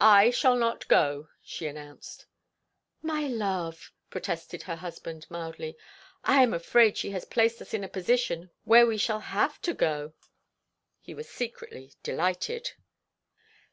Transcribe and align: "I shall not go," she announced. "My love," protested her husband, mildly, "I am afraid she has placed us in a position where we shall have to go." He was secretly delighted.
"I 0.00 0.30
shall 0.30 0.56
not 0.56 0.88
go," 0.88 1.28
she 1.40 1.68
announced. 1.68 2.26
"My 3.00 3.28
love," 3.28 3.92
protested 4.10 4.64
her 4.64 4.74
husband, 4.74 5.24
mildly, 5.30 5.76
"I 6.24 6.42
am 6.42 6.52
afraid 6.52 6.96
she 6.96 7.12
has 7.12 7.24
placed 7.24 7.62
us 7.62 7.72
in 7.72 7.84
a 7.84 7.88
position 7.88 8.50
where 8.64 8.86
we 8.88 8.98
shall 8.98 9.20
have 9.20 9.62
to 9.62 9.74
go." 9.74 10.14
He 10.98 11.14
was 11.14 11.30
secretly 11.30 11.92
delighted. 12.02 12.72